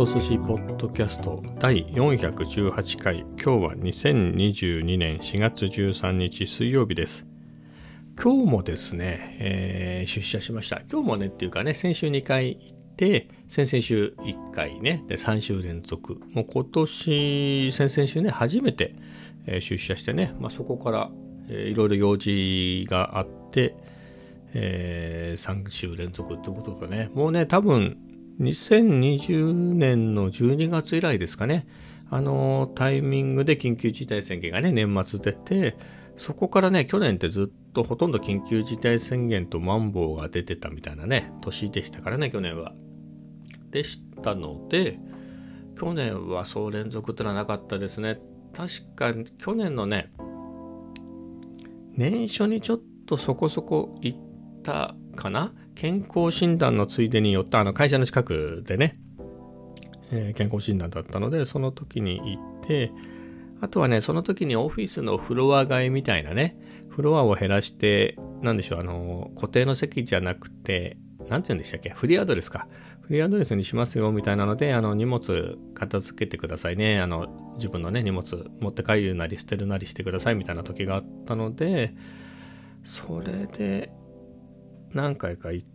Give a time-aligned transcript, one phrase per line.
[0.00, 3.18] と寿司ポッドキャスト第418回。
[3.18, 7.26] 今日は2022年4月13日水曜日です。
[8.18, 10.80] 今日もですね、えー、出社しました。
[10.90, 15.04] 今日もねっていうかね先週2回行って先々週1回ね。
[15.06, 16.18] で3週連続。
[16.32, 18.94] もう今年先々週ね初めて、
[19.46, 21.10] え、出社してね、まあ、そこから、
[21.50, 23.76] え、いろいろ用事があって
[24.54, 27.98] えー、3週連続ってことでね、もうね、多分
[28.40, 31.66] 2020年の12月以来ですかね、
[32.08, 35.76] あのタイミングで緊急事態宣言がね、年末出て、
[36.16, 42.72] そこからね、去年ってずっとほとんど緊急事態宣言とマンボウが出てたみたいなね、年でしたからね、去年は。
[43.70, 44.98] でしたので、
[45.78, 48.20] 去年はそう連続ってのはなかったですね。
[48.54, 50.12] 確か去年のね、
[51.92, 54.18] 年初にちょっとそこそこ行っ
[54.62, 58.98] たかな健康診断のついでに寄ったあの会社の近くでね、
[60.12, 62.92] えー、健康診断だったのでその時に行って
[63.60, 66.56] あとはねその時にオフィスのフロア替えみたいなね
[66.88, 70.96] フロアを減らして何でしょうあの固定の席じゃなくて
[71.28, 72.66] 何て言うんでしたっけフリーアドレスか。
[73.02, 77.00] フリーアドレスにしますよみたいなのであの荷物片付けてくださいね。
[77.00, 81.92] あの自分のね荷物持って帰るなり捨てるなりしてくださいみたいな時があったので
[82.84, 83.90] それで
[84.94, 85.66] 何回か行っ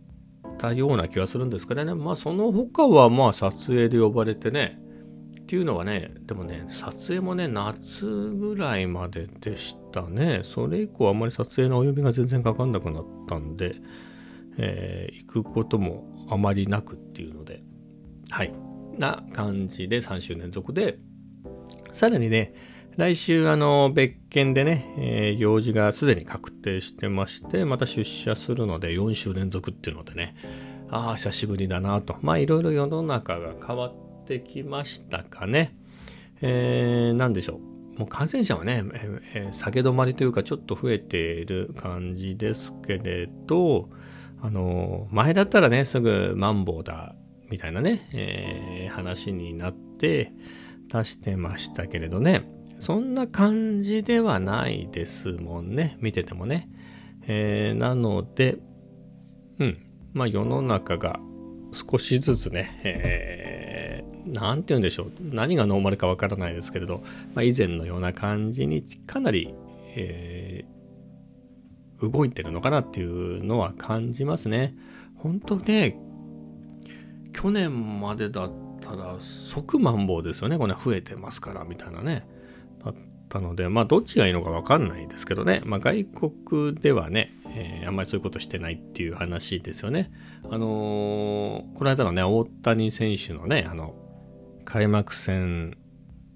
[0.58, 1.94] たような気がするんですけどね。
[1.94, 4.78] まあその他はまあ撮影で呼ばれてね。
[5.40, 10.40] っていうのはねでもね撮影もね夏ぐらいまででしたね。
[10.42, 13.76] それ以降あんまり撮影のお呼びが全然かかんなくなったんで、
[14.58, 17.62] えー、行くこともあまりなくっていうので。
[18.30, 18.52] はい。
[18.98, 20.98] な感じで3週連続で
[21.92, 22.54] さらにね
[22.96, 30.34] 来週、あの、別件でね、えー、用事がすでに確定してまして、また出社するので4週連続っていうのでね、
[30.88, 32.16] ああ、久しぶりだなと。
[32.22, 35.72] まあ、いろいろ世の中が変わってきましたかね。
[36.40, 37.60] えー、なんでしょ
[37.96, 37.98] う。
[37.98, 38.82] もう感染者はね、
[39.34, 43.90] えー、下げ止まりというか、ちょっと増えている感じですけれど、
[44.40, 47.14] あの、前だったらね、すぐマンボウだ、
[47.50, 50.32] みたいなね、えー、話になって
[50.88, 55.96] 出してましたけれどね、そんな感じではないですもんね。
[56.00, 56.68] 見ててもね。
[57.26, 58.58] えー、なので、
[59.58, 59.78] うん。
[60.12, 61.18] まあ世の中が
[61.72, 65.10] 少しずつね、えー、て言うんでしょう。
[65.20, 67.02] 何がノーマルかわからないですけれど、
[67.34, 69.54] まあ、以前のような感じにかなり、
[69.94, 74.74] えー、動いてるのかなっていうのは感じますね。
[75.16, 75.98] 本当ね、
[77.32, 80.58] 去年までだったら即マンボウですよね。
[80.58, 82.26] これ増えてますからみたいなね。
[83.26, 90.10] ったので、まあ、どっちがいいのか分かんないですけどね、まあ、外国ではね、えー、あんまりそういうことしてないっていう話ですよね。
[90.44, 93.94] あのー、この間のね、大谷選手のね、あの、
[94.64, 95.76] 開幕戦、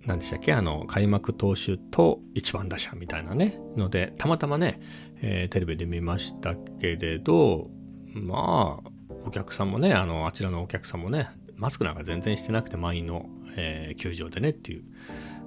[0.07, 0.53] 何でしたっけ？
[0.53, 4.81] あの、開幕投手と一番打者みたいなね、ので、たまたまね、
[5.21, 7.69] えー、テレビで見ましたけれど、
[8.15, 8.91] まあ、
[9.27, 13.27] お客さんもね、あの、あちらのお客さんもね、マスクなんか全然してなくて満員の、
[13.57, 14.85] えー、球場でねっていう、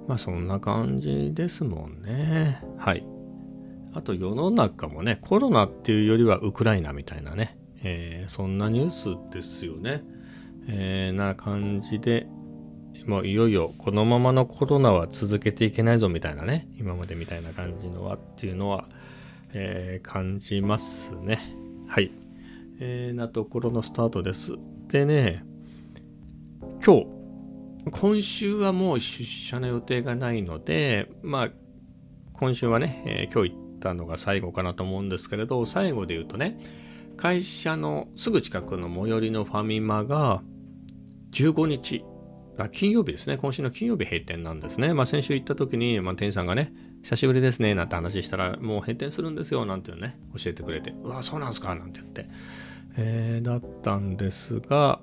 [0.06, 2.60] まあそんな感じですもんね。
[2.78, 3.04] はい。
[3.94, 10.02] あと世の中もね、コロナっていうよりはウクライナみたいなね、えー、そんなニュースですよね。
[10.66, 12.26] えー、な感じで、
[13.06, 18.88] もういよいよこのままのコロナは続けていけないぞみたいなね、今までみたいな感じのはっていうのは、
[19.52, 21.54] えー、感じますね。
[21.86, 22.10] はい。
[22.80, 24.52] えー、なところのスタートです。
[24.88, 25.44] でね、
[26.84, 27.06] 今日、
[27.90, 31.50] 今週はもう出社の予定がないので、まあ、
[32.32, 36.58] 今週はね、えー、今日行ったのが最後かなと思うんですけれど、最後で言うとね、
[37.16, 40.42] 会社のすぐ近くの最寄りのファミマが
[41.32, 42.04] 15日、
[42.56, 44.94] あ金曜日ですね、今週の金曜日閉店なんですね。
[44.94, 46.72] まあ、先週行った時に、まあ、店員さんがね、
[47.02, 52.26] 久しぶりですね、なんて話したら、もう閉店するんですよ、なんていうね、教えてくれて、うわ、そうなんすか、なんて言って、
[52.96, 55.00] えー、だったんですが、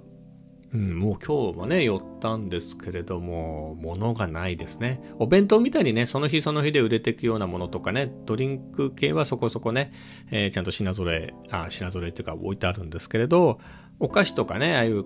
[0.74, 5.02] うん、もう今日もね、寄ったんですけれども、物がないですね。
[5.20, 9.92] お弁当みたいにね、その日その日で売れていくようなものとかね、ドリンク系はそこそこね、
[10.32, 13.60] えー、ちゃんと品揃え、あ、品揃えっていうか置いてあるんですけれど、
[14.00, 15.04] お菓子とかね、ああいう、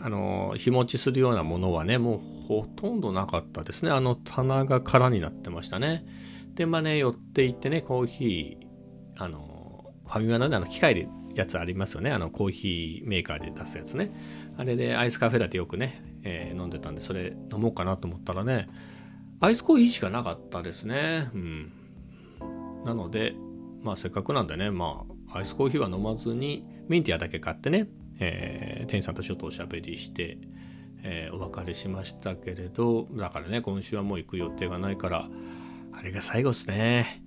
[0.00, 3.90] あの、日持ちするようなものはね、もうほとんどなかったですね。
[3.90, 6.04] あの棚が空になってましたね。
[6.54, 12.10] で、まあね、寄っていってね、コーヒー、あの、ファミマのね、あの機械でやつありますよね。
[12.10, 14.12] あのコーヒーメーカーで出すやつね。
[14.56, 18.68] あれでアイスカフェラテよくね、えー、飲んでたんで、それ飲もうかなと思ったらね、
[19.40, 21.30] アイスコーヒーしかなかったですね。
[21.34, 21.72] うん。
[22.84, 23.34] なので、
[23.82, 27.88] まあせっかくなんでね、まあアイスコーヒーは飲まずに、ミンティアだけ買ってね、
[28.18, 30.38] えー、店員さんとちょっとおしゃべりして、
[31.02, 35.28] えー、お別れしましたけれどだからね今週はもう行く予定がないから
[35.92, 37.22] あれが最後ですね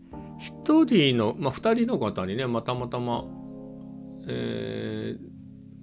[0.66, 3.26] 1人のまあ2人の方にねまたまたま
[4.28, 5.20] えー、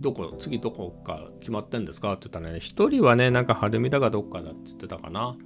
[0.00, 2.14] どこ次どこか決まってんですか？
[2.14, 5.36] って言ったらね1人はねなんか晴海だかどっかだって言ってたかな。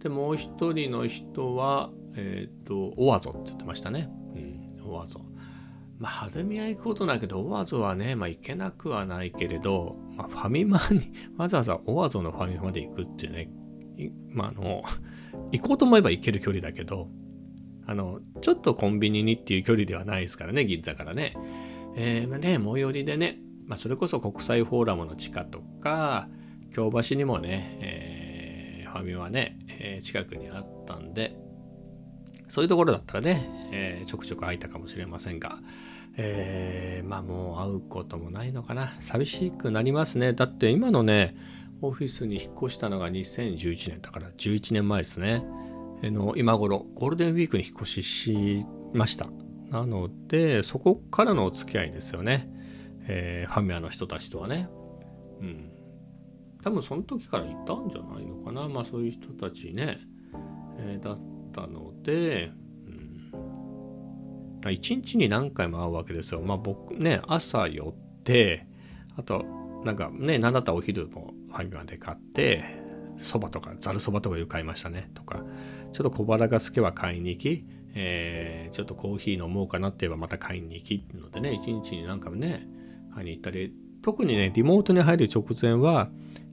[0.00, 4.08] でもう1人の人はえっ、ー、とオワゾって言ってましたね。
[4.34, 5.20] うんオワゾ。
[5.98, 13.50] まあ、晴海は行くことないけど、オワゾはね、まあ、行けなくはないけれど、まあ、ファミマに、 わざわざオワゾのファミマまで行くってね、
[14.28, 14.82] まあ、あの、
[15.52, 17.08] 行こうと思えば行ける距離だけど、
[17.86, 21.32] あの、ちょっとコンビニにっていう距離ではないですからね、銀座からね。
[21.96, 26.28] えー、まあね、最寄りでね、まあ、それこそ国際フォーラムの地下とか、
[26.72, 31.36] 京橋にもね、えー、ファミマね、えー、近くにあったんで、
[32.48, 35.58] そういうところだったらね、えー、ちょくちょく空いたかもしれませんが、
[36.18, 38.92] えー、まあもう会うこともないのかな。
[39.00, 40.32] 寂しくなりますね。
[40.32, 41.34] だって今のね、
[41.82, 45.44] オフィスに引っ越したのが2011年だから11年前ですね。
[46.02, 49.28] の今頃、ゴールデンウィークに引っ越ししました。
[49.70, 52.48] なので、そこからのお付き合いですよね。
[53.08, 54.68] えー、ファミマの人たちとはね。
[55.40, 55.70] うん。
[56.62, 58.68] 多分その時からいたんじゃないのかな。
[58.68, 59.98] まあそういう人たちね、
[60.78, 61.18] えー、だっ
[61.52, 62.50] たので、
[64.70, 66.40] 一日に何回も会うわけですよ。
[66.40, 68.66] まあ僕ね、朝寄って、
[69.16, 69.44] あと、
[69.84, 72.64] なんかね、なんだったらお昼もファミマで買って、
[73.18, 75.10] そばとか、ざるそばとかいう買いましたね。
[75.14, 75.44] とか、
[75.92, 82.66] ちょっと小腹が好きは買いに行き、えー、ちょっとコーヒー飲もうかなって言えばまた買いに行きってのでね、一日に何回もね、
[83.14, 83.72] 買いに行ったり、
[84.02, 86.10] 特にね、リモートに入る直前は、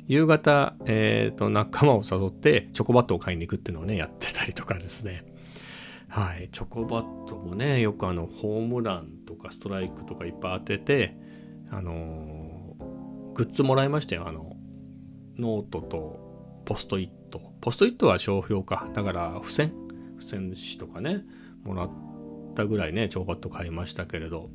[0.07, 5.23] 夕方、えーと、仲間を誘ってチョコバットを買いに行くっていうのをねやってたりとかですね。
[6.09, 6.49] はい。
[6.51, 11.17] チョコバットもねよくあのホームランとかストライクとかいっぱい当てて
[11.71, 14.27] あのー、グッズもらいましたよ。
[14.27, 14.55] あの
[15.37, 17.41] ノートとポストイット。
[17.61, 18.89] ポストイットは商標か。
[18.93, 19.73] だから付箋。
[20.19, 21.23] 付箋紙とかね。
[21.63, 21.89] もらっ
[22.55, 24.49] たぐらいねチョコバット買いましたけれど。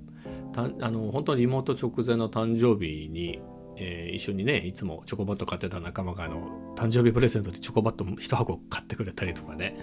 [0.57, 3.39] あの本当にリモート直前の誕生日に
[3.81, 9.77] えー、一緒にねいつもチョコバット買ってた仲間があの誕生日プレゼントでチョコバット1箱買ってくれたりとかね、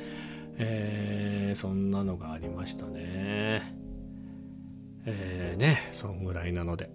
[0.58, 3.74] えー、そんなのがありましたね。
[5.08, 6.90] えー、ねそんぐらいなので。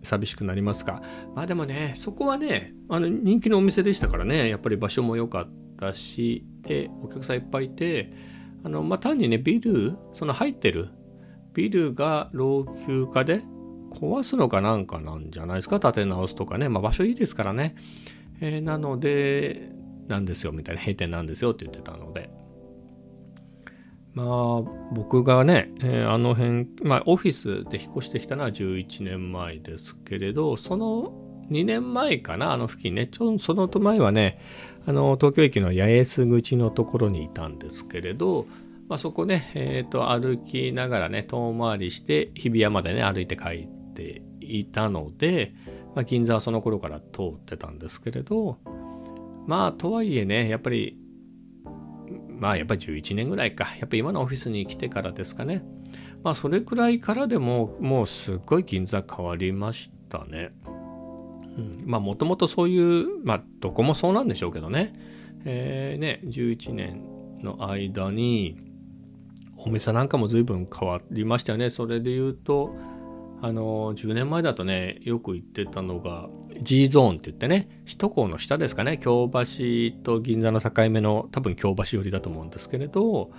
[0.00, 1.02] 寂しくなりますが
[1.34, 8.12] まあでもねそこはねあの人気のお店でしたからねやっぱり場所も良かったしでお客さんいっぱいいて
[8.64, 10.88] あのまあ単にねビルその入ってる
[11.54, 13.42] ビルが老朽化で
[13.90, 15.80] 壊すのかなんかなんじゃないですか？
[15.80, 17.74] 建て直すとかね、まあ、場所いいですからね、
[18.40, 19.70] えー、なので
[20.08, 20.80] なんですよみたいな。
[20.80, 22.30] 閉店なんですよって言ってたので。
[24.14, 24.62] まあ
[24.92, 31.12] 僕がね、えー、あの辺まあオフィスで引っ越してきたのは11年前ですけれどその
[31.50, 33.06] 2年前かなあの付近ね。
[33.06, 34.40] ちょその前はね
[34.88, 38.46] あの東京駅の八重洲口のところにいたんですけれど
[38.88, 45.52] まあ、そこね、えー、と歩きながらね遠回りして日比谷までね歩いて帰っていたので、
[45.94, 48.56] まあ、銀座はその頃から通ってたんですけれど
[49.46, 50.96] まあとはいえねやっぱり
[52.28, 55.62] まあやっぱり11年ぐらいかやっぱ今のオフィスに来てからですかね
[56.22, 60.50] まあそれくらいからでももうすっごい銀座変わりましたね。
[61.58, 64.94] うん、まあもともとそういうまあどこもそうなんでしょうけどね,、
[65.44, 67.02] えーね、11年
[67.42, 68.56] の間に
[69.56, 71.68] お店なんかも随分変わりましたよね。
[71.68, 72.76] それで言うと
[73.40, 76.28] あの10年前だとねよく言ってたのが
[76.62, 78.98] G ゾーンって言ってね首都高の下ですかね。
[78.98, 83.30] 京橋と銀座の境目の多分京橋寄りだと思うんですけれど、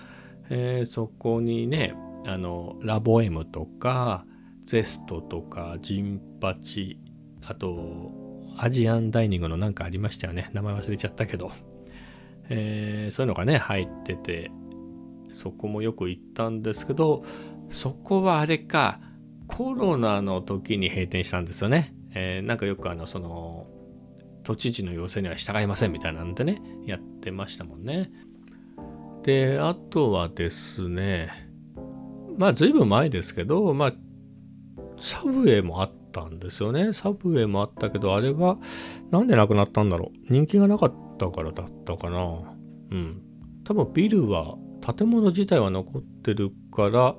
[0.49, 1.95] えー、そこにね
[2.25, 4.25] あのラボ M とか
[4.65, 6.99] ゼストとかジンパチ
[7.46, 8.12] あと
[8.58, 11.51] アジアンダイニングのなんかありましたよね名前忘れちゃったけど、
[12.50, 14.51] えー、そういうのがね入ってて
[15.34, 17.24] そこもよく行ったんですけど
[17.69, 19.00] そこはあれか
[19.50, 21.93] コロナの時に閉店したんですよね。
[22.13, 23.67] えー、なんかよくあの、その、
[24.43, 28.12] 都知事の要請には従いませんみたいなんでね、やってましたもんね。
[29.24, 31.50] で、あとはですね、
[32.38, 33.93] まあ随分前ですけど、まあ、
[35.00, 36.93] サブウェイもあったんですよね。
[36.93, 38.57] サブウェイもあったけど、あれは
[39.11, 40.33] なんでなくなったんだろう。
[40.33, 42.55] 人気がなかったからだったかな。
[42.91, 43.21] うん。
[43.63, 44.55] 多分ビルは、
[44.97, 47.15] 建物自体は残ってるから、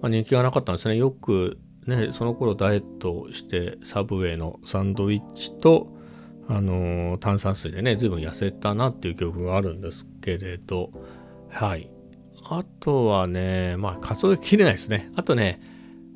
[0.00, 0.96] まあ、人気がなかったんですね。
[0.96, 5.94] よくね、その頃ダイエットしてサブウェイのサンドイッチと、
[6.48, 10.90] あのー、炭酸水でね、随分痩せたなっていう記憶があるんですけれど、
[11.48, 11.90] はい。
[12.48, 15.10] あとはね、まあ数えきれないですね。
[15.16, 15.60] あとね、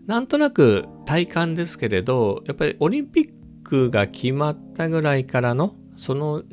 [0.06, 3.30] なんとなく体感ですけれど、やっぱりオリンピッ
[3.64, 6.44] クが決まったぐらいからの、その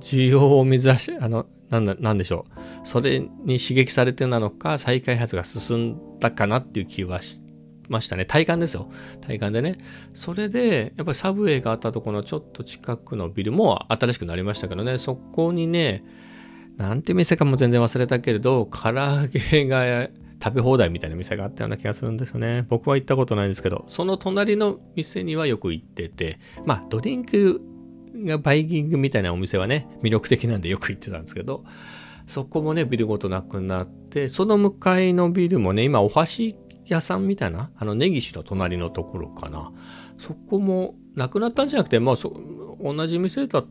[0.00, 2.86] 需要を目指しあのなんだなんでしょう。
[2.86, 7.42] それに刺激されてなのか再開発が進んだかなっていう気はし
[7.88, 8.26] ましたね。
[8.26, 8.90] 体感ですよ。
[9.22, 9.78] 体感でね。
[10.12, 14.98] それでやっぱりサブウェイがあったところのちょっと近くのビルも新しくなりましたけどね。
[14.98, 16.04] そこにね
[16.76, 20.10] なんて店かも全然忘れたけれど唐揚げが
[20.42, 22.66] 食べ放題みたいな店があったような気がするんですよね。
[22.68, 27.60] 僕は行ったことないんですけど、その隣の店にはよく行ってて、まあドリンク
[28.24, 31.64] がバイキングみたいなお店はね、魅力的なんでよく行ってたんですけど、
[32.26, 39.72] そこもね、ビルごとなくなって、その向かいのビルもね、今お箸屋さんみたいな、あの根岸の隣のところかな。
[40.18, 43.66] そこもなくなったんじゃなくて、まあ同じ店だっ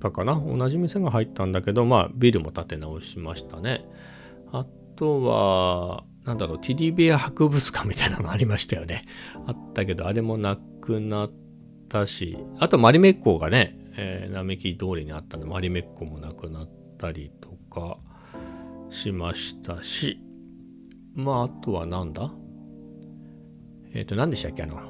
[0.00, 0.40] たかな？
[0.40, 3.84] 同じ店が入ったんだけど、まあビルも建て直しましたね。
[4.52, 4.66] あ
[4.96, 9.04] とは、なんだろう、ティディベア博物館みたいなのもありましたよね。
[9.46, 11.32] あったけど、あれもなくなっ
[11.88, 17.98] たし、あとマリメッコがね、えー、並木通りにあったんで、マリメッコもなくなったりとか
[18.90, 20.18] しましたし、
[21.14, 22.32] まあ、あとはなんだ？
[23.94, 24.80] えっ、ー、と、何でしたっけあの、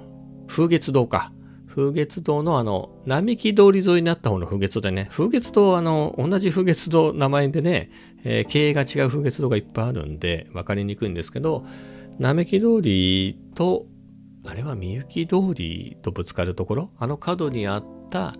[0.48, 1.32] 風月堂か。
[1.76, 7.90] 風月堂のあの、並木通り沿いになった方の風月堂でね、風月堂、あの、同じ風月堂名前でね、
[8.24, 11.66] えー、経営が違う風月堂がいっぱいあるんで、分かりにくいんですけど、
[12.18, 13.84] 並木通りと、
[14.46, 18.32] あれはみゆき通りとぶつかるところ、あの角にあった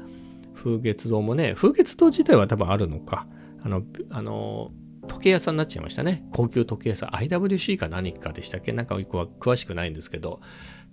[0.55, 3.27] 風月堂もね、風月堂自体は多分あるのか。
[3.63, 4.71] あの、あの、
[5.09, 6.25] 時計屋さんになっちゃいましたね。
[6.33, 7.11] 高級時計屋さん。
[7.11, 8.73] IWC か何かでしたっけ？
[8.73, 10.41] なんかよくは詳しくないんですけど、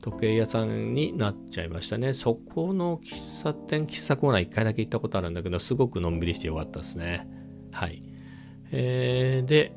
[0.03, 2.11] 時計屋さんになっちゃいましたね。
[2.11, 7.25] そこの喫茶店、喫茶コーナー1回だけ行ったことあるんだけど、すごくのんびりしてよかったですね。
[7.71, 8.03] はい。
[8.71, 9.71] えー、で、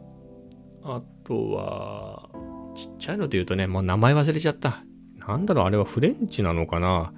[0.83, 2.29] あとは、
[2.77, 4.83] ちっちゃいので言うとね、もう名前忘れちゃった。
[5.29, 7.13] なんだろう、あれはフレンチなのかな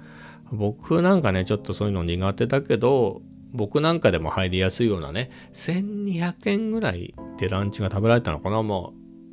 [0.51, 3.23] 僕なんかね、ちょっとそういうの苦手だけど、
[3.53, 8.79] 僕なんかでも入りやすいようなね、1200円ぐらいでランチが食べられたのかなまあ、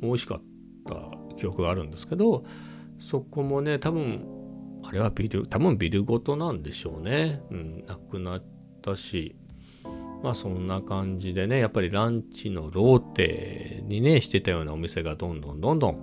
[0.01, 0.41] 美味しかっ
[0.83, 0.95] た
[1.35, 2.43] 記憶があるんですけど、
[2.99, 4.25] そこもね、多分、
[4.83, 7.41] あれはビル、多分ビルごとなんでしょうね。
[7.51, 8.43] うん、なくなっ
[8.81, 9.35] たし、
[10.23, 15.95] まあそんな感じでね、やっぱりランチのローテにね、してたようなお店がどんどんどんどん。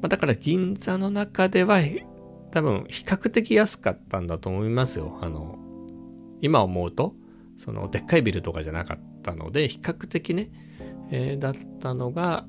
[0.00, 1.80] まあ、だから銀座の中では
[2.50, 5.18] 多分比較的安かったんだと思いますよ。
[5.20, 5.58] あの、
[6.40, 7.14] 今思うと、
[7.58, 10.50] そのでっかいビルとかじゃなかったので、比較的ね、
[11.10, 12.46] えー、だったのが、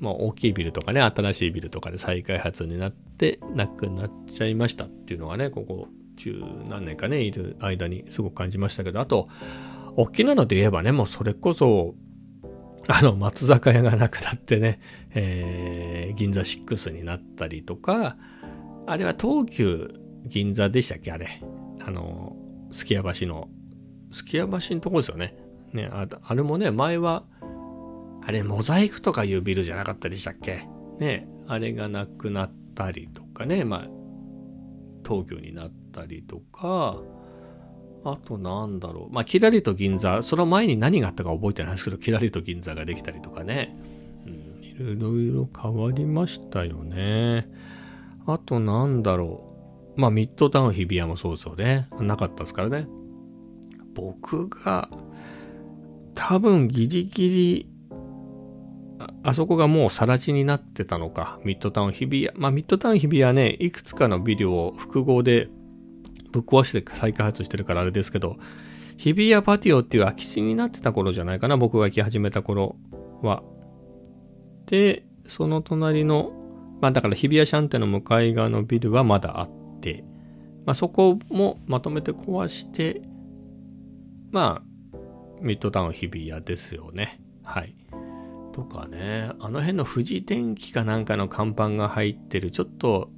[0.00, 9.28] もう大きいビルとかね、新しいビルとかで再開発になってなくなっちゃいましたっていうのがね、ここ十何年かね、いる間にすごく感じましたけど、あと、
[9.96, 11.94] 大きなので言えばね、もうそれこそ、
[12.88, 14.80] あの、松坂屋がなくなってね、
[15.14, 18.16] えー、銀座6になったりとか、
[18.86, 19.90] あれは東急
[20.26, 21.40] 銀座でしたっけあれ。
[21.80, 22.36] あの、
[22.70, 23.48] すき家橋の、
[24.10, 25.36] すき家橋のとこですよね。
[25.72, 27.24] ねあ、あれもね、前は、
[28.26, 30.66] あれ、モザイクとかいうビルじゃなかったでしたっけ？
[30.98, 33.88] ね、あれがなくなったりとかね、まあ、
[35.06, 37.02] 東京になったりとか、
[38.04, 39.14] あとなんだろう。
[39.14, 43.76] まあ、キラリと銀座、その前に何があったか覚えてないですけど、キラリと銀座ができたりとかね。
[44.26, 47.46] うん、いろいろ変わりましたよね。
[48.26, 49.50] あとなんだろ
[49.96, 50.00] う。
[50.00, 51.88] まあ、ミッドタウン日比谷もそうですよね。
[52.00, 52.86] なかったですからね。
[53.94, 54.88] 僕が、
[56.14, 57.73] 多分ギリギリ
[59.26, 62.38] あそこがもう更地になってたのか、ミッドタウン日比谷。
[62.38, 65.48] まあ、ミッドタウン日比谷ね、いくつかのビルを複合で
[66.30, 68.36] ぶっ壊して再開発してるからあれですけど、
[68.98, 72.76] 日比谷パティオっていう空き地になってた頃じゃないかな、僕が行き始めた頃
[73.22, 73.42] は。
[74.66, 76.32] で、その隣の、
[76.82, 79.50] まあだから日比谷シャンテの向かい側のビルはまだあっ
[79.80, 80.04] て、
[80.66, 83.00] まあそこもまとめて壊して、
[84.32, 84.96] まあ、
[85.40, 87.16] ミッドタウン日比谷ですよね。
[87.42, 87.74] はい。
[88.54, 93.10] とかね、あの辺の富士電機かなんかの看板が入ってる、ちょっと、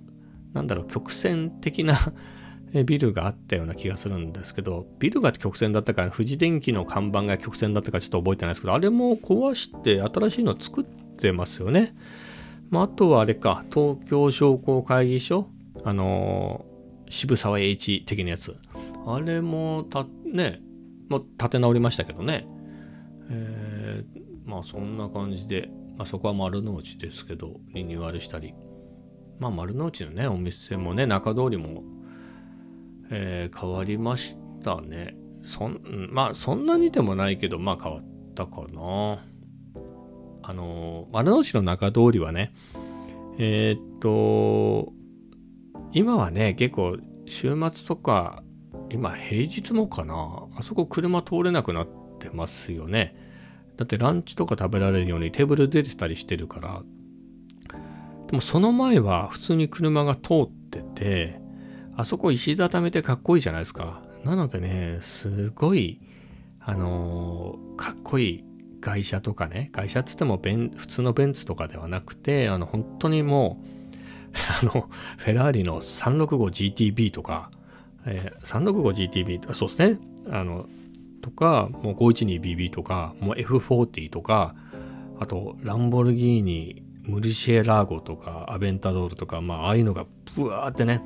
[0.54, 1.94] なんだろう、曲線的な
[2.86, 11.94] ビルがあったような気がするんですけど、ビルが曲線だったから、富士電機の看板が曲線だったかちょっと覚えてないですけど、あれも壊して新しいの作ってますよね。
[12.70, 15.50] まあ、あとはあれか、東京商工会議所、
[15.84, 18.56] あのー、渋沢栄一的なやつ。
[19.06, 20.62] あれもた、ね、
[21.10, 22.48] もう立て直りましたけどね。
[23.28, 28.54] えー、まあそんな感じで、まあ、そこは丸の内ですけどリニューアルしたり。
[29.38, 31.82] まあ丸の内のねお店もね中通りも、
[33.10, 35.16] えー、変わりましたね。
[35.44, 39.24] そんまあそんなにでもないけどまあ変わったかな。
[40.42, 42.54] あの丸の内の中通りはね
[43.36, 44.92] えー、っと
[45.92, 48.44] 今はね結構週末とか
[48.90, 50.46] 今平日もかな。
[50.56, 51.88] あそこ車通れなくなっ
[52.20, 53.25] てますよね。
[53.76, 56.82] だってランチとか食べられるようにテーブル出てたりしてるから
[58.28, 61.40] でもその前は普通に車が通ってて
[61.96, 64.02] あそこ石畳ってかっこいいじゃないですか。
[64.24, 65.98] なのでねすごい
[66.60, 68.44] あのー、かっこいい
[68.80, 73.66] 外車とかね外車っつってもベン普通のベンツとかではなくてあの本当にもう
[74.62, 77.50] あのフェラーリの 365GTB とか、
[78.04, 79.98] えー、365GTB とかそうですね。
[80.28, 80.68] あの
[81.26, 84.54] とかもう 512BB とかもう F40 とか
[85.18, 90.06] あとランボルギーニムリシエラーゴとかアベンタドールとかまあああいうのが
[90.36, 91.02] ブワーってね。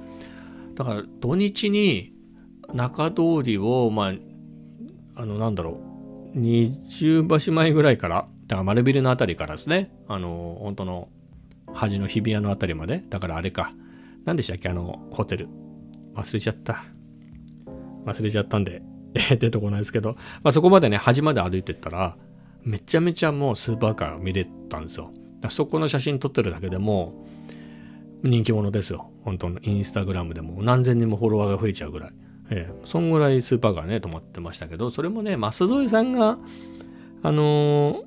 [0.74, 2.12] だから土日に
[2.74, 4.12] 中通りをまあ
[5.22, 5.80] あのなんだろ
[6.34, 9.90] う20橋前ぐらいからだから丸ビルの辺りからですね。
[10.06, 11.08] あの本当の
[11.72, 13.02] 端の日比谷の辺りまで。
[13.08, 13.72] だからあれか。
[14.26, 15.48] 何でしたっけあのホテル。
[16.14, 16.84] 忘れちゃった。
[18.04, 18.82] 忘れちゃったんで。
[19.38, 22.16] 出てこないですけど、まあ、そこまでね端まで歩いてったら
[22.62, 25.12] めちゃめちゃもうスーパーカー見れたんですよ。
[25.48, 27.24] そこの写真撮ってるだけでも
[28.22, 29.10] 人気者ですよ。
[29.22, 30.62] 本当のインスタグラムでも。
[30.62, 32.12] 何千人もフォロワーが増えちゃうぐらい、
[32.50, 36.38] ええ、そんぐらいスーパーカーね止まってましたけどそれもね舛添さんが
[37.22, 38.02] あの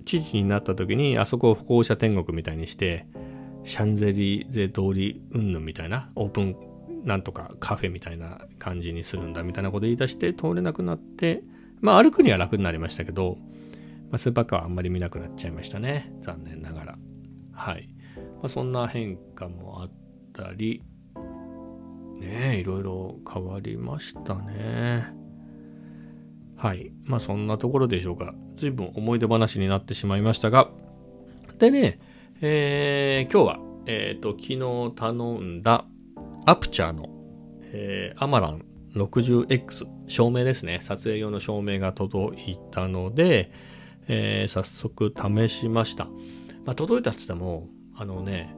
[0.00, 3.06] ー、知事になった時にあそこを歩行者天国みたいにして
[3.64, 6.56] シャンゼリゼ通りうんぬんみたいなオープン
[7.04, 11.42] なんとかカフェみたいな感じにするんだみたいなこと言い出して通れなくなって
[11.80, 13.36] まあ歩くには楽になりましたけど、
[14.10, 16.12] まあ、スーパーカーはあんまり見なくなっちゃいましたね。
[16.20, 16.98] 残念ながら。
[17.52, 19.90] はい、まあ、そんな変化もあっ
[20.32, 20.82] たり
[22.20, 25.06] ねえいろいろ変わりましたね。
[26.56, 26.90] はい。
[27.04, 28.34] まあそんなところでしょうか。
[28.56, 30.68] 随分思い出話になってしまいましたが。
[31.58, 32.00] でね
[32.40, 35.84] えー、今日は、えっ、ー、と、昨日頼んだ
[36.48, 37.10] アプチャーの、
[37.74, 40.78] えー、アマラン 60X 照明ですね。
[40.80, 43.52] 撮影用の照明が届いたので、
[44.06, 46.06] えー、早速試しました。
[46.64, 48.56] まあ、届いたっつっても、あのね、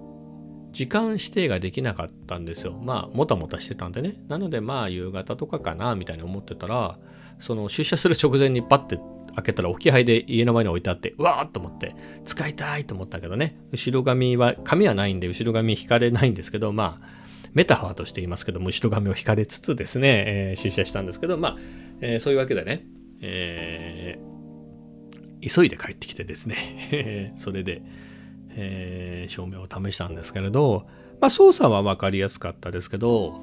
[0.71, 2.79] 時間指定ができなかったんですよ。
[2.81, 4.23] まあ、もたもたしてたんでね。
[4.29, 6.97] なので、まあ、夕方とかかな、みたいに思ってたら、
[7.41, 9.01] その出社する直前にパッて
[9.35, 17.20] 開けたら置き配で家の前に置いてあって、うわーっと思って、使いたいと思ったけどね、後ろ髪は、髪はないんで後ろ髪引かれないんですけど、まあ、
[17.53, 21.57] メタファーとして言いますけども、後ろ髪を引かれつつですね、えー、出社したんですけど、まあ、
[22.01, 22.85] えー、そういうわけでね、
[23.21, 27.83] えー、急いで帰ってきてですね、 それで、
[28.51, 30.85] えー、照明を試したんですけれど、
[31.21, 33.43] まあ、操作は分かりやすかったですけど、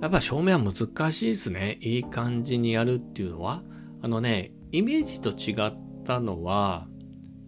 [0.00, 1.78] やっぱ照明は難しいですね。
[1.80, 3.62] いい感じにやるっていうのは。
[4.02, 6.88] あのね、イメージと違ったのは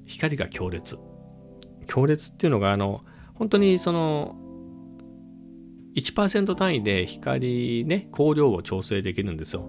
[0.06, 0.96] 光が強烈
[1.86, 3.02] 強烈っていうのがあの
[3.34, 4.36] 本当にその
[5.96, 9.68] 1%単位で光ね光量を調整できるんですよ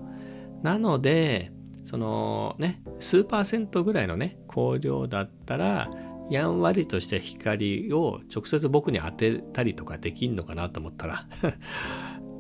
[0.62, 1.52] なので
[1.86, 5.90] そのね数パーセントぐらいのね光量だったら
[6.30, 11.26] やんわりとした光を直接僕に当てたりとかできんのかなと思ったら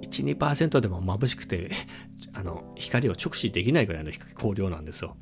[0.04, 1.72] 12%でも眩しくて
[2.34, 5.16] あの光を直視できないぐらいの光量なんですよ。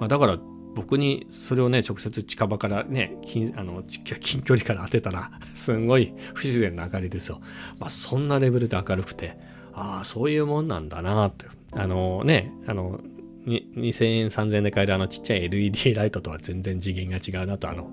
[0.00, 0.38] まあ、だから
[0.74, 7.40] 僕にそれをね直接近場からね近あの近距離から当てたら すんごい不自然な明かりですよ。
[7.78, 9.36] まあ、そんなレベルで明るくて
[9.72, 13.00] ああそういうもんなんだなってあのねあの
[13.46, 17.90] 2000円3000円で買えるあのちっちゃい LED ライトとは全然次元が違うなとあの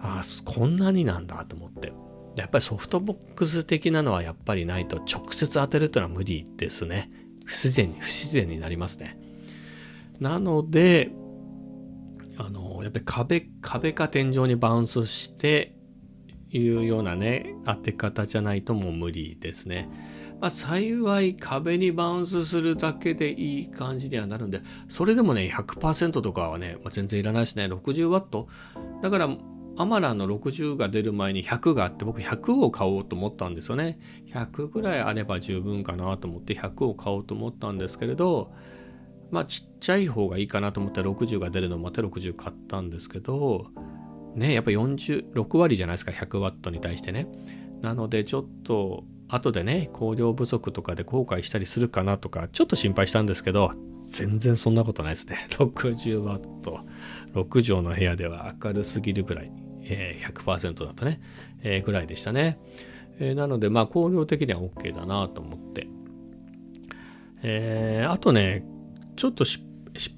[0.00, 1.92] あこんなになんだと思って
[2.36, 7.10] やっぱりソフトボックス的なのはやっぱりないと直接当てるっていうのは無理ですね。
[7.44, 9.18] 不自然に、不自然になりますね。
[10.20, 11.10] なので、
[12.38, 15.74] あの、やっぱり壁、壁か天井にバウンスして
[16.50, 19.88] いうようなね、当て方じゃないともう無理ですね。
[20.40, 27.66] まあ、幸い壁にバウンスするだけでいい感じにはなるんで、それでもね、100%とかはね、まあ、全然いらないですね。
[27.66, 28.46] 60W。
[29.02, 29.36] だから、
[29.76, 38.50] アマランの60が出る前に100があって僕100を買おうと思ったんですよね100ぐらいあれば十分かなと思って100を買おうと思ったんですけれど
[39.30, 43.66] まあちっちゃい方がいいかなと思って60が出るのをまた60買ったんですけど
[44.34, 47.26] ねやっぱ46割じゃないですか100ワットに対してね。
[47.80, 53.70] なのでちょっと後でね光量不足とかで後悔したりするかなとかちょっと心配したんですけど
[54.08, 55.46] 全然そんなことないですね。
[55.52, 56.80] 60ワット。
[57.34, 59.50] 6畳の部屋では明るすぎるぐらい。
[59.90, 61.20] えー、100%だとね、
[61.62, 62.58] えー、ぐらいでしたね。
[63.18, 65.88] えー、なので、まあ、工業的には OK だなと思って。
[67.42, 68.64] えー、あとね、
[69.18, 69.60] ちょっと失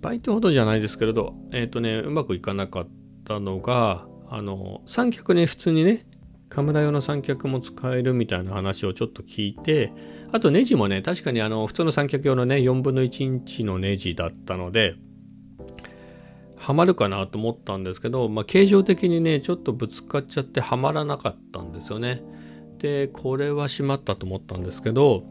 [0.03, 2.89] 敗ってほどじゃないですけれど、えっ、ー、とね、うまくいかなかっ
[3.25, 6.07] たのが、あの、三脚に普通にね、
[6.51, 9.93] カメラ用の三脚も使えるみたいな話をちょっと聞いて
[10.33, 14.97] あとネジもね確かにあの普通の三脚用のね4分の1インチのネジだったので
[16.57, 22.23] はまるかなと思ったんですけど、まあ、形状的にねちょっとぶつかっちゃってはまらなかったんですよね。
[22.79, 25.23] でこれはしまったと思ったんですけど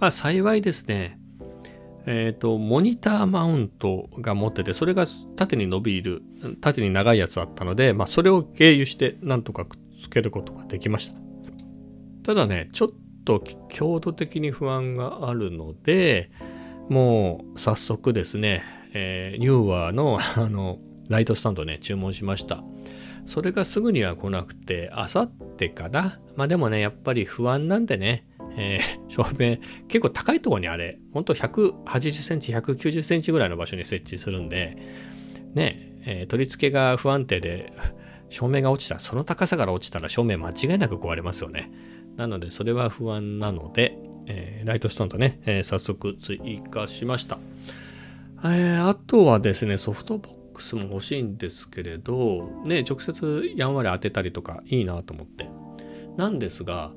[0.00, 1.18] まあ幸いですね
[2.06, 6.22] えっ、ー、とモニターマウントが持っててそれが縦に伸びる
[6.60, 11.20] 縦に長いやつあったので、まあ、それを経由してなんとかくっつけることができました。
[12.24, 12.88] ただねちょっ
[13.24, 16.30] と強度的に不安があるので
[16.88, 18.62] もう早速ですね
[18.94, 22.62] えー、ニューワーのあのライトスタンドね注文しました。
[23.26, 26.20] それがすぐには来なくてあさってかな。
[26.36, 34.76] まあでもねやっぱり不安なんでねえー、照明結構高いところにあれほんと180センチ190センチぐらいの場所に設置するんで
[35.54, 37.72] ね、えー、取り付けが不安定で
[38.32, 38.98] 照明が落ちた。
[38.98, 41.70] その高さから落ちたら照明間違いなく壊れますよね。
[42.16, 47.38] なのでそれは不安なので、えー、ライトスタンドね、え、早速追加しました。
[48.44, 55.48] えー、あとはですね、ソフトボックスも欲しいんですけれど、ね、直接やんわり当てたりとかいいなと思って。
[56.16, 56.92] なんですが、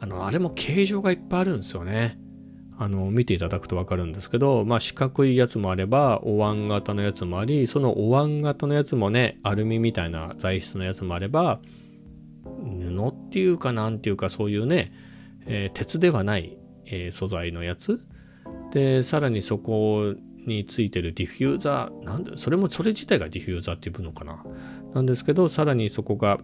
[0.00, 2.18] あの、あれも形状がいっぱいあるんですよね。
[2.78, 11.60] あの、見ていただくとわかるんですけど、まあ四角いやつもあれば、お椀型のやつもあり、そのお椀型のやつもね、アルミみたいな材質のやつもあれば、
[12.44, 14.92] 布っていうかなんていうかそういうね、
[15.46, 18.00] えー、鉄ではない、えー、素材のやつ。
[18.72, 20.14] でさらにそこ
[20.46, 24.44] についてるディフューザーなんでそれもそれ自体がディフューザーっていうのかな。
[24.94, 26.38] なんですけどさらにそこが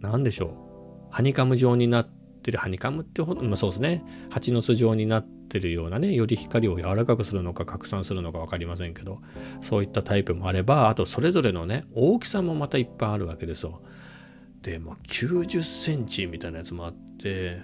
[0.00, 1.14] 何でしょう。
[1.14, 2.08] ハニカム状になっ
[2.48, 4.02] てるハニカムってほど、まあ、そうですね。
[4.30, 9.20] 蜂の巣状になってるようなねより光を柔らかくするのか拡散するのか分かりませんけど
[9.62, 13.82] そういったタイプもあればあとそれぞれのね大きさもまたいっぱいあるわけですよ。
[14.62, 17.60] でも90センチみたいなやつもあって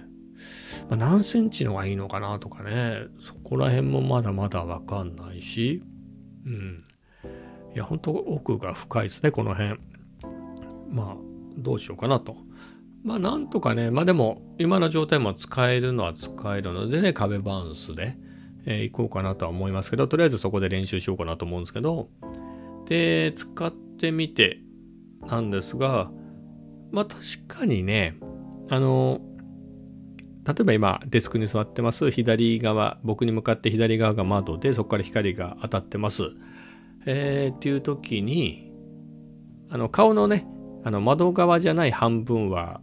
[0.89, 5.81] まあ、何センチのがいいのかなとかねそこら辺もまだまだ分かんないし
[6.45, 6.83] うん。
[7.73, 9.79] いや本当奥が深いですねこの辺。
[10.89, 11.15] まあ
[11.57, 12.37] どうしようかなと。
[13.05, 18.17] まあなんとかねまあでも今の状態も使えるのは使えるのでね壁バウンスで、
[18.65, 22.09] えー、行こうかなとは思いますけどとりあえずそこで練習しようかなと思うんですけど
[22.87, 24.59] で使ってみて
[25.21, 26.09] なんですが
[26.91, 28.17] まあ確かにね
[28.69, 29.21] あの
[30.43, 32.11] 例えば今デスクに座ってます。
[32.11, 36.23] 左側僕に向かって左側が窓でそこから光が当たってます、
[37.07, 38.71] えー、っていう時に
[39.69, 40.47] あの顔のね
[40.83, 42.79] あの窓側じゃない半分は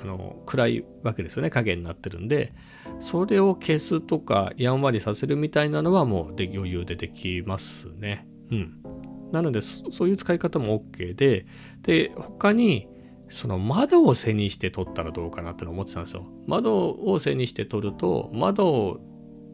[0.00, 1.50] あの暗いわけですよね。
[1.50, 2.52] 影になってるんで。
[3.00, 8.26] それを消すとかやんわりさせるみたいなのはもうで余裕でできますね。
[8.50, 8.82] うん。
[9.32, 11.46] なのでそういう使い方も OK で。
[11.82, 12.88] で他に
[13.28, 16.26] その窓を背にして撮ったらどうかなって思ってたんですよ。
[16.46, 19.00] 窓を背にして撮ると窓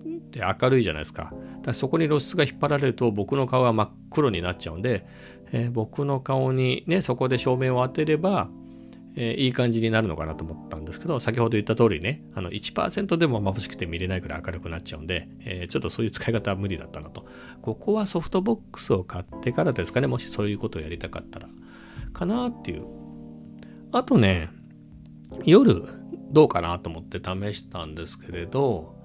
[0.06, 1.24] って明るいじゃないですか。
[1.24, 5.06] だからそこに露出が引っ張られると僕の顔が真っ黒になっちゃうんで、
[5.52, 8.48] えー、僕の顔にねそこで照明を当てれば、
[9.16, 17.26] えー、いい感じになるのかなと思ったんですけど先ほど言った通りねあの1%でも眩しくて見れないくらい明るくなっちゃうんで、えー、ちょっとそういう使い方は無理だったなと。
[17.62, 21.48] ここはソフトボックスを買ってからですかねもしそういうことをやりたかったら。
[22.12, 22.84] かなっていう
[23.94, 24.50] あとね、
[25.44, 25.84] 夜
[26.32, 28.96] どうかなと思って試したんですけれど、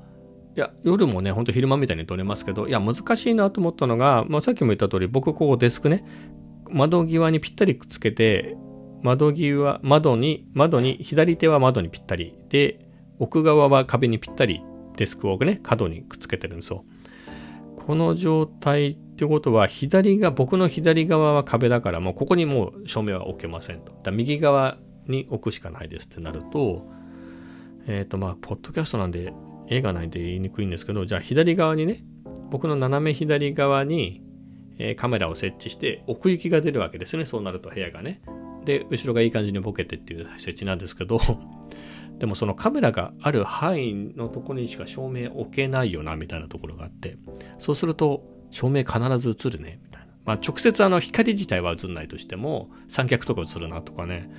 [0.57, 6.03] いや、夜もね、ほんと昼間みたいに撮れますけど、いや、難しいなと思ったのが、まあ、さっきも言った通り、僕、こうデスクね、
[6.71, 8.57] 窓際にぴったりくっつけて、
[9.01, 12.79] 窓際、窓に、窓に、左手は窓にぴったり、で、
[13.19, 14.61] 奥側は壁にぴったり
[14.97, 16.83] デスクをね、角にくっつけてるんですよ。
[17.75, 23.93] この状態ってことは、左が、僕の左側は壁だから、もうここにもう照明は置けませんと。
[24.03, 26.87] だ右側に置くしかないですってなると、
[27.87, 29.33] えっ、ー、とまあ、ポッドキャストなんで
[29.67, 32.03] 絵がないんで言いにくいんですけど、じゃあ左側にね、
[32.49, 34.21] 僕の斜め左側に、
[34.77, 37.25] え、カメラを設置して奥行きが出るわけですね。
[37.25, 38.21] そうなると部屋がね。
[38.69, 41.19] で、後ろがいい感じにボケてっていう設置なんですけど、
[42.19, 47.17] でもそのカメラがある範囲のところにしか照明置けないよなみたいなところがあって
[47.59, 50.07] そうすると照明必ず映るねみたいな。
[50.25, 54.29] まあ直接あの光自体は映んないとしても三脚とか映るなとかね。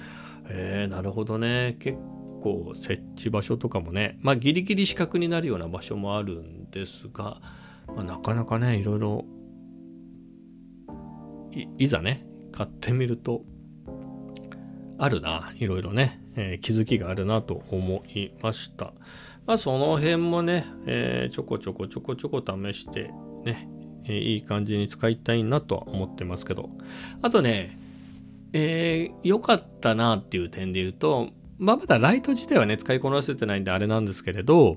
[0.49, 1.77] えー、なるほどね。
[1.81, 1.99] 結
[2.43, 4.17] 構設置場所とかもね。
[4.21, 7.41] まあギリギリ四角になるような場所もあるんですが、
[7.89, 9.25] まあ、なかなかねいろいろ
[11.79, 13.43] いざね買ってみると
[15.03, 18.93] あるないろいろねえー、気づきがあるなと思いました。
[19.47, 23.11] まあ、その辺もね、えー、ちょこちょこちょこちょこ試して
[23.45, 23.69] ね、
[24.05, 26.71] えー、いい感じに使いたいなとは思ってますけど。
[27.21, 27.79] あとね、
[28.53, 34.77] えー、かったなっていう点で言うと、まあ、まだライト自体はね、使いこなせてないんであれなんですけれど、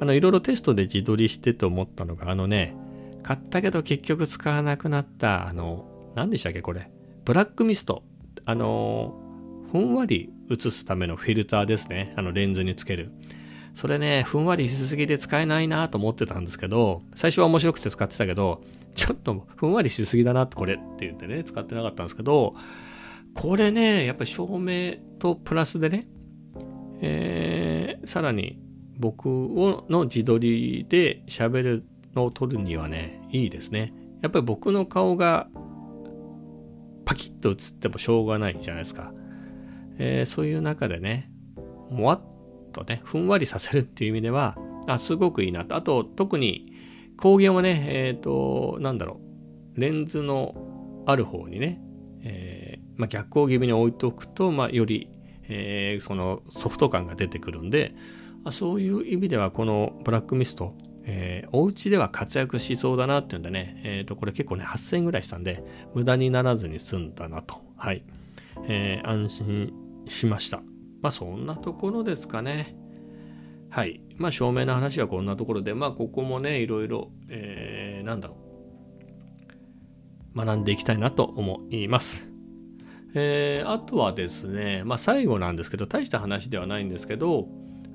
[0.00, 2.74] あの、いろいろテストで自撮りしてと思ったのが、あのね、
[3.22, 6.90] 買ったけど結局使わなくなった、あの、何でしたっけ、これ？
[7.24, 8.02] ブラックミスト。
[8.44, 9.22] あの、
[9.70, 12.12] ふんわり映すためのフィルターですね。
[12.16, 13.10] あの、レンズにつける。
[13.74, 18.62] それね、ふんわりしすぎで使えないなと思ってたんですけど、最初は面白くて使ってたけど、
[18.94, 22.54] ちょっとふんわりしすぎだなってこれって言ってね、使ってなかったんですけど、
[23.34, 26.08] これね、やっぱり照明とプラスでね、
[27.00, 28.58] えー、さらに
[28.98, 33.92] 僕をの自撮りで喋るのを撮るにはね、いいですね。
[34.22, 35.48] やっぱり僕の顔が
[37.04, 39.12] パキッと映ってもしょうがないじゃないですか。
[39.98, 41.30] えー、そういう中でね、
[41.90, 42.22] もわっ
[42.72, 44.56] とね、ふんわりさせるっていう意味では、
[44.86, 45.76] あ、すごくいいなと。
[45.76, 46.72] あと、特に
[47.18, 49.20] 光源をね、えっ、ー、と、なんだろ
[49.76, 51.80] う、レンズのある方にね、
[52.22, 55.08] えー、まあ、逆光気味に置いておくと、まあ、より、
[55.50, 57.94] え、そのソフト感が出てくるんで、
[58.44, 68.04] あそういう意味ではこのブラックミスト、えー、お家では活躍しそうだなっていうんでね、えっ、ー、と、これ結構ね、8000円ぐらいしたんで、無駄にならずに済んだなと、はい、
[68.68, 69.72] えー、安心
[70.08, 70.62] しました。
[71.00, 72.76] まあ、そんなところですかね。
[73.70, 74.00] はい。
[74.16, 78.36] まあ、照明の話はこんなところで、まあ、ここもね、いろいろ、えー、なんだろ
[80.34, 80.38] う。
[80.38, 82.28] 学んでいきたいなと思います。
[83.14, 87.48] えー、あとはですね、まあ、最後なんですけど、大した話ではないんですけど、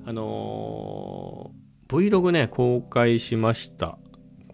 [0.06, 3.98] あのー、Vlog ね、公開しました。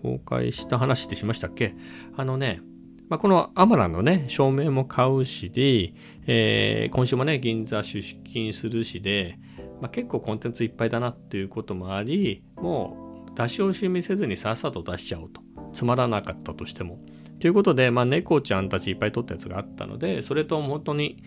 [0.03, 1.75] 公開した話ってしましたっけ？
[2.17, 2.63] あのね、
[3.11, 5.95] まあ、このアマラのね、照明も買うしで、
[6.29, 9.37] えー、今週もね、銀座出勤するしで、
[9.81, 15.43] まあ、結構コンテンツいっぱいだなっていうこともあり、もう出し惜しみせずにさっさと出しちゃおうと。
[15.73, 17.01] つまらなかったとしても。
[17.41, 21.25] ということで、まあ、猫ちゃんたちいっぱい撮ったやつがあったので、それと本当に、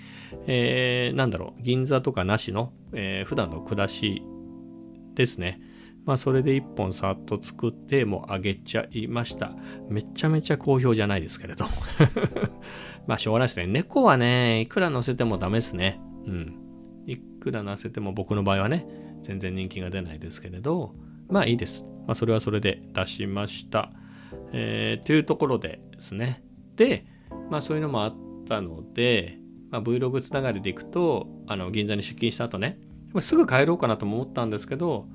[0.47, 4.23] えー、なんだろう、銀座とかなしの、えー、普段の暮らし
[5.15, 5.59] ですね。
[6.05, 9.53] まあ、それで一本さっと作って、もうあげちゃいました。
[9.89, 11.65] めちゃめちゃ好評じゃないですけれど。
[13.07, 13.67] まあ、しょうがないですね。
[13.67, 15.99] 猫はね、いくら乗せてもダメですね。
[16.25, 16.55] うん。
[17.07, 18.85] いくら乗せても僕の場合はね、
[19.21, 20.93] 全然人気が出ないですけれど、
[21.29, 21.85] まあいいです。
[22.05, 23.91] まあ、それはそれで出しました。
[24.51, 26.43] えー、というところでですね。
[26.75, 27.05] で、
[27.49, 28.15] まあそういうのもあっ
[28.47, 29.37] たので、
[29.69, 32.77] まあ、Vlog つながりでいくと、あの銀座に出勤した後ね、
[33.21, 35.07] すぐ帰ろうかなとも思ったんですけど、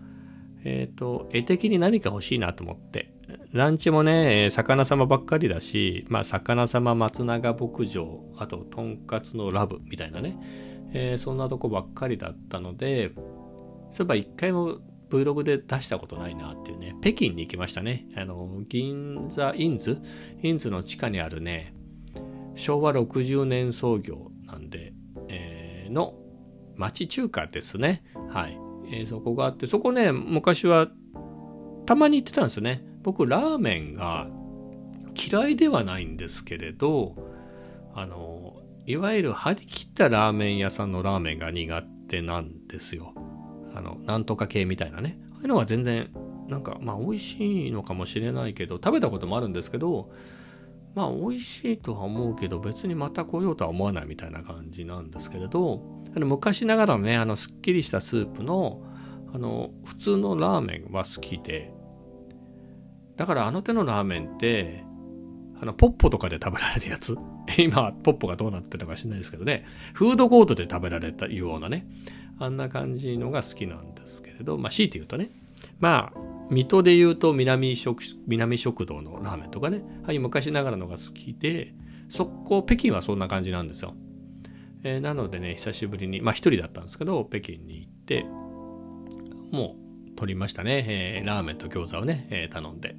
[0.65, 3.13] えっ、ー、と、絵的に何か欲しいなと思って、
[3.53, 10.39] ランチもね、魚様ばっかりだし、まあ、魚様松永牧場、あと、とんかつのラブみたいなね、
[10.93, 18.07] えー、そんなとこばっかりだったので、そういえば一回も Vlog で出したことないなっていうね、北京に行きましたね。
[18.17, 20.01] あの、銀座インズ？
[20.43, 21.75] インズの地下にあるね、
[22.55, 24.93] 昭和60年創業なんで、
[25.29, 26.15] えー、の
[26.77, 28.03] 町中華ですね。
[28.31, 28.68] はい。
[28.91, 30.89] えー、そこがあって、そこね、昔は
[31.87, 32.85] たまに行ってたんですよね。
[33.03, 34.29] 僕、ラーメンが
[35.17, 37.15] 嫌いではないんですけれど、
[37.95, 43.13] あの、いわゆる張り切ったラーメン屋さんのラーメンが苦手なんですよ。
[43.75, 45.19] あの、なんとか系みたいなね。
[45.33, 46.11] ああいうのは全然、
[46.49, 50.11] なんか、まあ、美味しいのかもしれないけど、食べたこともあるんですけど、
[50.95, 55.83] まあ、美味しいとは思うけど、別にまた来ようとは思わないみたいな感じなんですけれど、
[56.19, 58.83] あの昔ながらのね、あの、すっきりしたスープの、
[59.33, 61.73] あの、普通のラーメンは好きで、
[63.15, 64.83] だからあの手のラーメンって、
[65.61, 67.15] あの、ポッポとかで食べられるやつ？
[67.57, 71.87] 今、ポッポがどうなってるのか知らないですけどね、フードコートで食べられたようなね、
[72.41, 75.31] あんな感じのが好きなんですけれど、まあ、強いて言うとね、
[75.79, 81.75] まあ、水戸で言うと南食南食堂のラーメンとかね、はい、昔ながらのが好きで、
[82.09, 83.95] そこ、北京はそんな感じなんですよ。
[84.83, 88.25] えー、なのでね、久しぶりに、まあ一人だったんですけど、北京に行って、
[89.51, 89.77] も
[90.13, 92.97] う取りましたね、えー、ラーメンと餃子をね、えー、頼んで。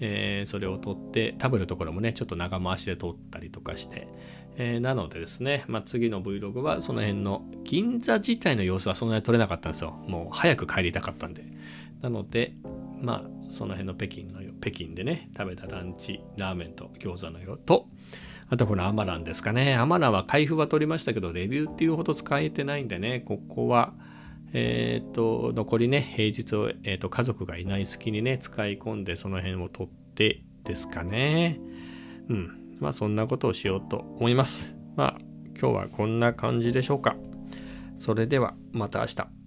[0.00, 4.08] えー、それを取って食べるところもねちょっと長回しで撮ったりとかして、
[4.56, 9.92] えー、なのでですね、まあ、次の Vlog はその辺の銀座自体の様子はそんなに撮れなかったんですよ。
[10.06, 11.44] もう早く帰りたかったんで。
[12.00, 12.54] なので
[13.00, 17.88] まあその辺の北京の北京でね食べたランチラーメンと餃子のよと
[18.50, 23.92] あとこのアマランですかねアマランは開封は取りましたけどレビューっていうほど使えてないんでねここは
[24.52, 31.60] えっ、ー、と、残りね、平日を、えーと、家族がいない隙にね、使い込んで、その辺を取ってですかね。
[32.28, 32.76] うん。
[32.80, 34.74] まあ、そんなことをしようと思います。
[34.96, 35.18] まあ、
[35.60, 37.16] 今日はこんな感じでしょうか。
[37.98, 39.37] それでは、また明日。